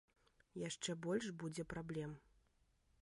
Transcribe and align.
Яшчэ 0.69 0.95
больш 1.05 1.27
будзе 1.43 1.67
праблем. 1.75 2.17